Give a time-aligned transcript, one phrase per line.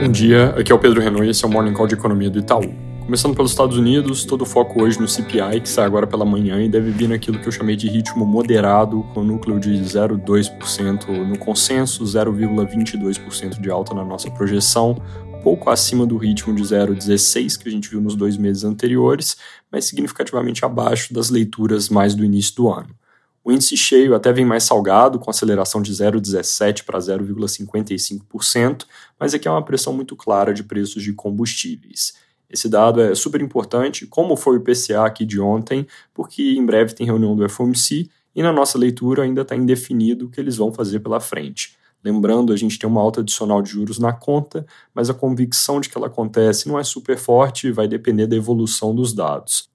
[0.00, 2.30] Bom dia, aqui é o Pedro Renault e esse é o Morning Call de Economia
[2.30, 2.74] do Itaú.
[3.04, 6.58] Começando pelos Estados Unidos, todo o foco hoje no CPI, que sai agora pela manhã
[6.62, 11.38] e deve vir naquilo que eu chamei de ritmo moderado, com núcleo de 0,2% no
[11.38, 14.96] consenso, 0,22% de alta na nossa projeção,
[15.42, 19.36] pouco acima do ritmo de 0,16 que a gente viu nos dois meses anteriores,
[19.70, 22.88] mas significativamente abaixo das leituras mais do início do ano.
[23.50, 28.86] O índice cheio até vem mais salgado, com aceleração de 0,17 para 0,55%,
[29.18, 32.14] mas aqui é uma pressão muito clara de preços de combustíveis.
[32.48, 36.94] Esse dado é super importante, como foi o PCA aqui de ontem, porque em breve
[36.94, 40.72] tem reunião do FOMC e na nossa leitura ainda está indefinido o que eles vão
[40.72, 41.76] fazer pela frente.
[42.04, 45.88] Lembrando, a gente tem uma alta adicional de juros na conta, mas a convicção de
[45.88, 49.68] que ela acontece não é super forte e vai depender da evolução dos dados.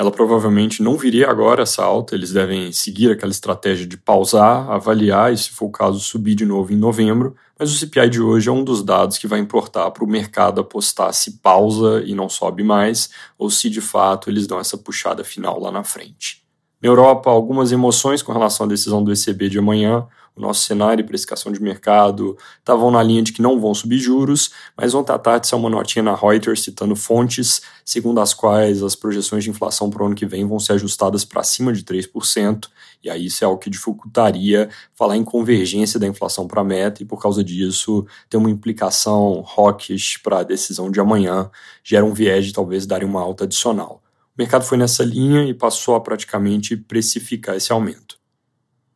[0.00, 5.30] Ela provavelmente não viria agora essa alta, eles devem seguir aquela estratégia de pausar, avaliar
[5.30, 7.36] e, se for o caso, subir de novo em novembro.
[7.58, 10.58] Mas o CPI de hoje é um dos dados que vai importar para o mercado
[10.58, 15.22] apostar se pausa e não sobe mais, ou se de fato eles dão essa puxada
[15.22, 16.42] final lá na frente.
[16.82, 20.06] Na Europa, algumas emoções com relação à decisão do ECB de amanhã
[20.40, 24.50] nosso cenário e precificação de mercado estavam na linha de que não vão subir juros,
[24.76, 28.94] mas ontem à tarde saiu uma notinha na Reuters citando fontes segundo as quais as
[28.94, 32.68] projeções de inflação para o ano que vem vão ser ajustadas para cima de 3%,
[33.02, 37.02] e aí isso é algo que dificultaria falar em convergência da inflação para a meta,
[37.02, 41.50] e por causa disso tem uma implicação hawkish para a decisão de amanhã,
[41.82, 44.00] gera um viés de talvez darem uma alta adicional.
[44.36, 48.09] O mercado foi nessa linha e passou a praticamente precificar esse aumento.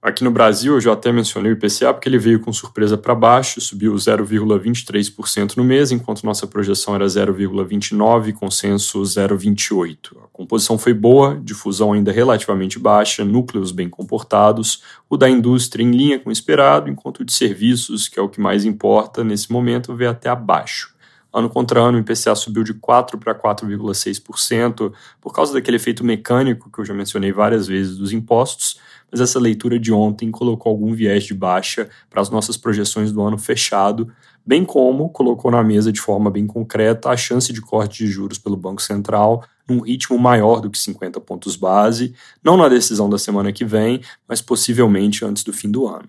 [0.05, 3.15] Aqui no Brasil, eu já até mencionei o IPCA porque ele veio com surpresa para
[3.15, 9.97] baixo, subiu 0,23% no mês, enquanto nossa projeção era 0,29%, consenso 0,28%.
[10.23, 15.91] A composição foi boa, difusão ainda relativamente baixa, núcleos bem comportados, o da indústria em
[15.91, 19.51] linha com o esperado, enquanto o de serviços, que é o que mais importa nesse
[19.51, 20.94] momento, veio até abaixo.
[21.35, 26.71] Ano contra ano, o IPCA subiu de 4% para 4,6%, por causa daquele efeito mecânico
[26.71, 28.79] que eu já mencionei várias vezes dos impostos,
[29.11, 33.21] mas essa leitura de ontem colocou algum viés de baixa para as nossas projeções do
[33.21, 34.13] ano fechado,
[34.47, 38.39] bem como colocou na mesa de forma bem concreta a chance de corte de juros
[38.39, 42.15] pelo Banco Central num ritmo maior do que 50 pontos base,
[42.45, 46.09] não na decisão da semana que vem, mas possivelmente antes do fim do ano.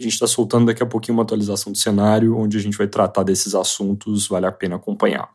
[0.00, 2.88] A gente está soltando daqui a pouquinho uma atualização do cenário, onde a gente vai
[2.88, 5.28] tratar desses assuntos, vale a pena acompanhar.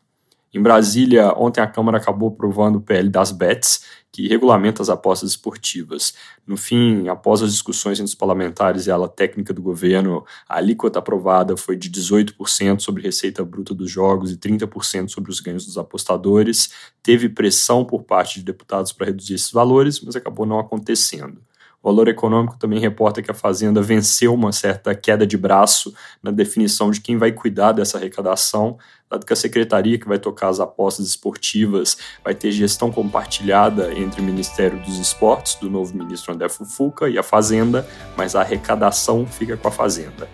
[0.52, 5.30] Em Brasília, ontem a Câmara acabou aprovando o PL das BETs, que regulamenta as apostas
[5.30, 6.14] esportivas.
[6.44, 10.56] No fim, após as discussões entre os parlamentares e a ala técnica do governo, a
[10.56, 15.64] alíquota aprovada foi de 18% sobre receita bruta dos jogos e 30% sobre os ganhos
[15.64, 16.72] dos apostadores.
[17.04, 21.40] Teve pressão por parte de deputados para reduzir esses valores, mas acabou não acontecendo.
[21.86, 26.90] Valor Econômico também reporta que a Fazenda venceu uma certa queda de braço na definição
[26.90, 28.76] de quem vai cuidar dessa arrecadação,
[29.08, 34.20] dado que a secretaria que vai tocar as apostas esportivas vai ter gestão compartilhada entre
[34.20, 37.86] o Ministério dos Esportes, do novo ministro André Fufuca, e a Fazenda,
[38.16, 40.28] mas a arrecadação fica com a Fazenda.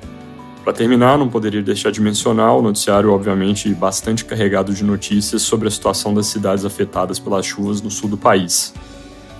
[0.64, 5.69] Para terminar, não poderia deixar de mencionar o noticiário, obviamente, bastante carregado de notícias sobre
[5.69, 8.72] a situação das cidades afetadas pelas chuvas no sul do país.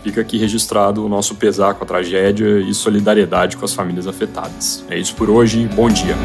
[0.03, 4.85] Fica aqui registrado o nosso pesar com a tragédia e solidariedade com as famílias afetadas.
[4.91, 6.17] É isso por hoje, bom dia.